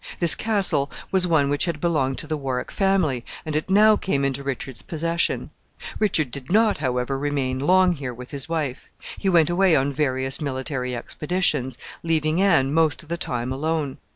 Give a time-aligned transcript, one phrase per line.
[0.19, 4.25] This castle was one which had belonged to the Warwick family, and it now came
[4.25, 5.51] into Richard's possession.
[5.99, 8.89] Richard did not, however, remain long here with his wife.
[9.19, 13.99] He went away on various military expeditions, leaving Anne most of the time alone.